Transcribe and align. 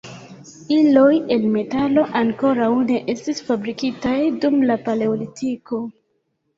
Iloj 0.75 1.11
el 1.35 1.45
metalo 1.57 2.07
ankoraŭ 2.23 2.71
ne 2.89 2.99
estis 3.17 3.45
fabrikitaj 3.53 4.19
dum 4.43 4.61
la 4.69 4.83
paleolitiko. 4.91 5.87